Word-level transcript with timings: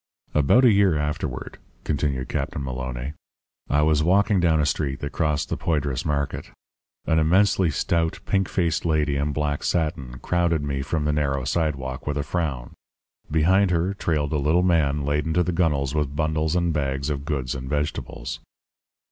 "About 0.33 0.65
a 0.65 0.71
year 0.71 0.97
afterward," 0.97 1.59
continued 1.83 2.27
Captain 2.27 2.63
Maloné, 2.63 3.13
"I 3.69 3.83
was 3.83 4.01
walking 4.01 4.39
down 4.39 4.59
a 4.59 4.65
street 4.65 4.99
that 5.01 5.11
crossed 5.11 5.49
the 5.49 5.57
Poydras 5.57 6.07
Market. 6.07 6.49
An 7.05 7.19
immensely 7.19 7.69
stout, 7.69 8.19
pink 8.25 8.49
faced 8.49 8.83
lacy 8.83 9.15
in 9.15 9.31
black 9.31 9.61
satin 9.63 10.17
crowded 10.23 10.63
me 10.63 10.81
from 10.81 11.05
the 11.05 11.13
narrow 11.13 11.43
sidewalk 11.43 12.07
with 12.07 12.17
a 12.17 12.23
frown. 12.23 12.71
Behind 13.29 13.69
her 13.69 13.93
trailed 13.93 14.33
a 14.33 14.39
little 14.39 14.63
man 14.63 15.03
laden 15.03 15.35
to 15.35 15.43
the 15.43 15.51
gunwales 15.53 15.93
with 15.93 16.15
bundles 16.15 16.55
and 16.55 16.73
bags 16.73 17.11
of 17.11 17.23
goods 17.23 17.53
and 17.53 17.69
vegetables. 17.69 18.39